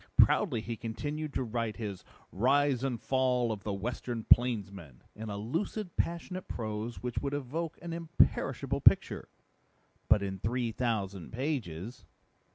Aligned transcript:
Proudly 0.17 0.61
he 0.61 0.75
continued 0.77 1.31
to 1.35 1.43
write 1.43 1.77
his 1.77 2.03
Rise 2.31 2.83
and 2.83 2.99
Fall 2.99 3.51
of 3.51 3.61
the 3.63 3.71
Western 3.71 4.23
Plainsman 4.23 5.03
in 5.15 5.29
a 5.29 5.37
lucid, 5.37 5.95
passionate 5.95 6.47
prose 6.47 7.03
which 7.03 7.19
would 7.19 7.35
evoke 7.35 7.77
an 7.83 7.93
imperishable 7.93 8.81
picture 8.81 9.29
but 10.09 10.23
in 10.23 10.39
three 10.39 10.71
thousand 10.71 11.31
pages." 11.33 12.07